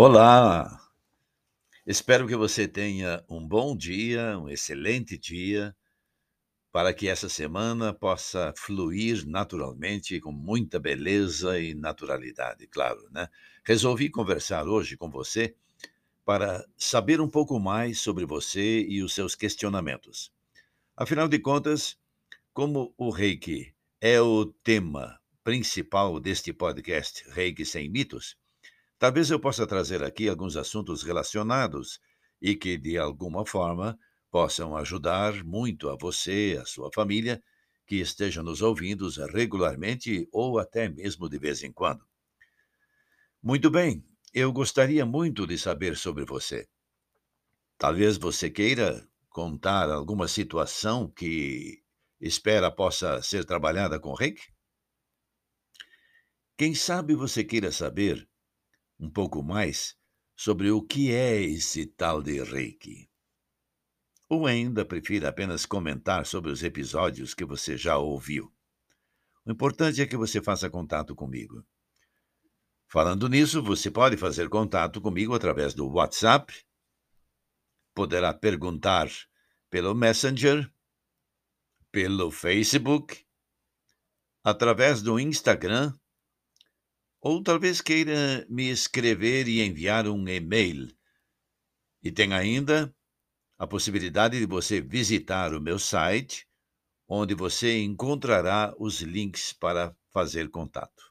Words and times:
Olá! 0.00 0.80
Espero 1.84 2.28
que 2.28 2.36
você 2.36 2.68
tenha 2.68 3.24
um 3.28 3.44
bom 3.44 3.76
dia, 3.76 4.38
um 4.38 4.48
excelente 4.48 5.18
dia, 5.18 5.74
para 6.70 6.94
que 6.94 7.08
essa 7.08 7.28
semana 7.28 7.92
possa 7.92 8.54
fluir 8.56 9.26
naturalmente, 9.26 10.20
com 10.20 10.30
muita 10.30 10.78
beleza 10.78 11.58
e 11.58 11.74
naturalidade, 11.74 12.68
claro, 12.68 13.08
né? 13.10 13.26
Resolvi 13.64 14.08
conversar 14.08 14.68
hoje 14.68 14.96
com 14.96 15.10
você 15.10 15.56
para 16.24 16.64
saber 16.76 17.20
um 17.20 17.28
pouco 17.28 17.58
mais 17.58 17.98
sobre 17.98 18.24
você 18.24 18.82
e 18.82 19.02
os 19.02 19.12
seus 19.12 19.34
questionamentos. 19.34 20.32
Afinal 20.96 21.26
de 21.26 21.40
contas, 21.40 21.98
como 22.54 22.94
o 22.96 23.10
Reiki 23.10 23.74
é 24.00 24.20
o 24.20 24.46
tema 24.62 25.18
principal 25.42 26.20
deste 26.20 26.52
podcast 26.52 27.28
Reiki 27.30 27.66
Sem 27.66 27.90
Mitos, 27.90 28.36
Talvez 28.98 29.30
eu 29.30 29.38
possa 29.38 29.66
trazer 29.66 30.02
aqui 30.02 30.28
alguns 30.28 30.56
assuntos 30.56 31.04
relacionados 31.04 32.00
e 32.42 32.56
que, 32.56 32.76
de 32.76 32.98
alguma 32.98 33.46
forma, 33.46 33.96
possam 34.30 34.76
ajudar 34.76 35.44
muito 35.44 35.88
a 35.88 35.96
você, 35.96 36.58
a 36.60 36.64
sua 36.64 36.90
família, 36.92 37.40
que 37.86 37.96
estejam 37.96 38.42
nos 38.42 38.60
ouvindo 38.60 39.08
regularmente 39.32 40.28
ou 40.32 40.58
até 40.58 40.88
mesmo 40.88 41.28
de 41.28 41.38
vez 41.38 41.62
em 41.62 41.72
quando. 41.72 42.04
Muito 43.40 43.70
bem, 43.70 44.04
eu 44.34 44.52
gostaria 44.52 45.06
muito 45.06 45.46
de 45.46 45.56
saber 45.56 45.96
sobre 45.96 46.24
você. 46.24 46.66
Talvez 47.78 48.18
você 48.18 48.50
queira 48.50 49.08
contar 49.30 49.88
alguma 49.88 50.26
situação 50.26 51.08
que 51.08 51.80
espera 52.20 52.68
possa 52.70 53.22
ser 53.22 53.44
trabalhada 53.44 54.00
com 54.00 54.12
Rick? 54.12 54.42
Quem 56.56 56.74
sabe 56.74 57.14
você 57.14 57.44
queira 57.44 57.70
saber 57.70 58.28
um 58.98 59.10
pouco 59.10 59.42
mais 59.42 59.96
sobre 60.36 60.70
o 60.70 60.82
que 60.82 61.12
é 61.12 61.40
esse 61.40 61.86
tal 61.86 62.22
de 62.22 62.42
Reiki. 62.42 63.08
Ou 64.28 64.46
ainda 64.46 64.84
prefira 64.84 65.28
apenas 65.28 65.64
comentar 65.64 66.26
sobre 66.26 66.50
os 66.50 66.62
episódios 66.62 67.34
que 67.34 67.44
você 67.44 67.76
já 67.76 67.98
ouviu. 67.98 68.52
O 69.44 69.50
importante 69.50 70.02
é 70.02 70.06
que 70.06 70.16
você 70.16 70.42
faça 70.42 70.68
contato 70.68 71.14
comigo. 71.14 71.64
Falando 72.86 73.28
nisso, 73.28 73.62
você 73.62 73.90
pode 73.90 74.16
fazer 74.16 74.48
contato 74.48 75.00
comigo 75.00 75.34
através 75.34 75.74
do 75.74 75.88
WhatsApp, 75.88 76.54
poderá 77.94 78.32
perguntar 78.32 79.08
pelo 79.68 79.94
Messenger, 79.94 80.70
pelo 81.90 82.30
Facebook, 82.30 83.26
através 84.44 85.02
do 85.02 85.18
Instagram 85.18 85.92
ou 87.20 87.42
talvez 87.42 87.80
queira 87.80 88.46
me 88.48 88.70
escrever 88.70 89.48
e 89.48 89.60
enviar 89.60 90.06
um 90.06 90.28
e-mail. 90.28 90.88
E 92.02 92.12
tem 92.12 92.32
ainda 92.32 92.94
a 93.58 93.66
possibilidade 93.66 94.38
de 94.38 94.46
você 94.46 94.80
visitar 94.80 95.52
o 95.52 95.60
meu 95.60 95.78
site, 95.78 96.48
onde 97.08 97.34
você 97.34 97.80
encontrará 97.80 98.72
os 98.78 99.00
links 99.00 99.52
para 99.52 99.94
fazer 100.12 100.48
contato. 100.48 101.02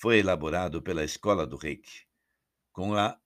foi 0.00 0.18
elaborado 0.18 0.80
pela 0.80 1.04
Escola 1.04 1.46
do 1.46 1.56
Reiki, 1.56 2.06
com 2.72 2.94
a 2.94 3.18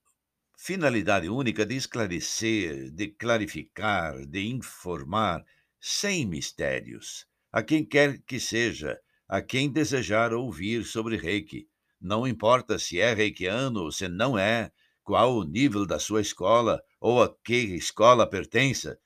finalidade 0.58 1.28
única 1.28 1.64
de 1.64 1.76
esclarecer, 1.76 2.90
de 2.90 3.08
clarificar, 3.08 4.26
de 4.26 4.48
informar, 4.48 5.44
sem 5.80 6.26
mistérios, 6.26 7.26
a 7.52 7.62
quem 7.62 7.84
quer 7.84 8.20
que 8.22 8.40
seja, 8.40 8.98
a 9.28 9.40
quem 9.40 9.70
desejar 9.70 10.32
ouvir 10.32 10.84
sobre 10.84 11.16
Reiki. 11.16 11.68
Não 12.00 12.26
importa 12.26 12.76
se 12.76 12.98
é 12.98 13.14
reikiano 13.14 13.82
ou 13.82 13.92
se 13.92 14.08
não 14.08 14.36
é, 14.36 14.72
qual 15.04 15.36
o 15.36 15.44
nível 15.44 15.86
da 15.86 16.00
sua 16.00 16.20
escola 16.20 16.82
ou 17.00 17.22
a 17.22 17.32
que 17.44 17.76
escola 17.76 18.28
pertença. 18.28 18.98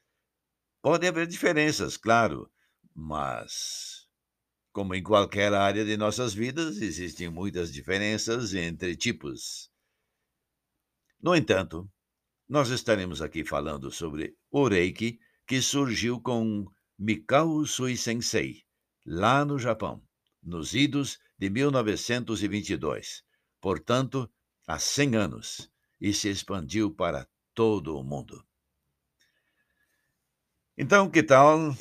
Pode 0.81 1.07
haver 1.07 1.27
diferenças, 1.27 1.99
claro, 1.99 2.51
mas 2.95 4.08
como 4.79 4.95
em 4.95 5.03
qualquer 5.03 5.53
área 5.55 5.85
de 5.85 5.97
nossas 5.97 6.33
vidas, 6.33 6.81
existem 6.81 7.29
muitas 7.29 7.73
diferenças 7.73 8.55
entre 8.55 8.95
tipos. 8.95 9.73
No 11.21 11.35
entanto, 11.35 11.91
nós 12.49 12.71
estaremos 12.71 13.21
aqui 13.21 13.45
falando 13.45 13.91
sobre 13.91 14.37
o 14.53 14.69
Reiki, 14.69 15.19
que 15.45 15.61
surgiu 15.61 16.21
com 16.21 16.65
Mikao 16.97 17.67
Sui 17.67 17.97
Sensei, 17.97 18.63
lá 19.05 19.45
no 19.45 19.59
Japão, 19.59 20.01
nos 20.41 20.75
idos 20.75 21.19
de 21.37 21.51
1922, 21.51 23.25
portanto, 23.61 24.31
há 24.65 24.79
100 24.79 25.17
anos, 25.17 25.69
e 26.01 26.13
se 26.13 26.29
expandiu 26.29 26.95
para 26.95 27.29
todo 27.53 27.99
o 27.99 28.05
mundo. 28.05 28.47
Então, 30.77 31.11
que 31.11 31.25
tal 31.25 31.77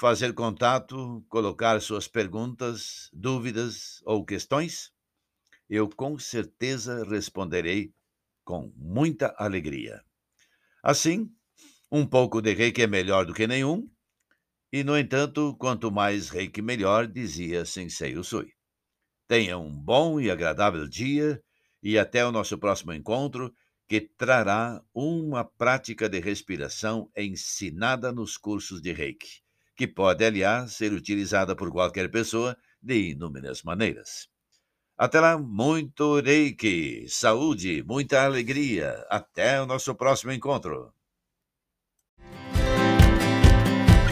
fazer 0.00 0.32
contato, 0.32 1.22
colocar 1.28 1.78
suas 1.82 2.08
perguntas, 2.08 3.10
dúvidas 3.12 4.00
ou 4.06 4.24
questões? 4.24 4.90
Eu 5.68 5.90
com 5.90 6.18
certeza 6.18 7.04
responderei 7.04 7.92
com 8.42 8.72
muita 8.74 9.34
alegria. 9.36 10.02
Assim, 10.82 11.30
um 11.92 12.06
pouco 12.06 12.40
de 12.40 12.54
reiki 12.54 12.80
é 12.80 12.86
melhor 12.86 13.26
do 13.26 13.34
que 13.34 13.46
nenhum, 13.46 13.90
e, 14.72 14.82
no 14.82 14.96
entanto, 14.96 15.54
quanto 15.58 15.90
mais 15.90 16.30
reiki 16.30 16.62
melhor, 16.62 17.06
dizia 17.06 17.66
Sensei 17.66 18.16
Usui. 18.16 18.54
Tenha 19.28 19.58
um 19.58 19.70
bom 19.70 20.18
e 20.18 20.30
agradável 20.30 20.88
dia 20.88 21.42
e 21.82 21.98
até 21.98 22.24
o 22.24 22.32
nosso 22.32 22.56
próximo 22.56 22.94
encontro, 22.94 23.54
que 23.86 24.00
trará 24.00 24.82
uma 24.94 25.44
prática 25.44 26.08
de 26.08 26.20
respiração 26.20 27.10
ensinada 27.14 28.10
nos 28.10 28.38
cursos 28.38 28.80
de 28.80 28.92
reiki 28.92 29.39
que 29.80 29.88
pode, 29.88 30.22
aliás, 30.22 30.74
ser 30.74 30.92
utilizada 30.92 31.56
por 31.56 31.72
qualquer 31.72 32.10
pessoa 32.10 32.54
de 32.82 33.12
inúmeras 33.12 33.62
maneiras. 33.62 34.28
Até 34.98 35.18
lá, 35.18 35.38
muito 35.38 36.20
reiki, 36.20 37.06
saúde, 37.08 37.82
muita 37.82 38.22
alegria. 38.22 39.06
Até 39.08 39.58
o 39.58 39.64
nosso 39.64 39.94
próximo 39.94 40.32
encontro. 40.32 40.92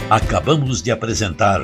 Acabamos 0.09 0.81
de 0.81 0.89
apresentar 0.89 1.61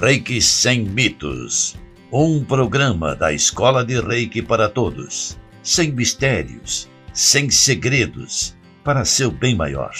Reiki 0.00 0.42
Sem 0.42 0.82
Mitos, 0.82 1.76
um 2.12 2.44
programa 2.44 3.14
da 3.14 3.32
Escola 3.32 3.84
de 3.84 4.00
Reiki 4.00 4.42
para 4.42 4.68
Todos, 4.68 5.38
sem 5.62 5.92
mistérios, 5.92 6.90
sem 7.12 7.48
segredos, 7.50 8.56
para 8.82 9.04
seu 9.04 9.30
bem 9.30 9.54
maior. 9.54 9.94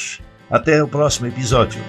Até 0.50 0.82
o 0.82 0.88
próximo 0.88 1.28
episódio. 1.28 1.80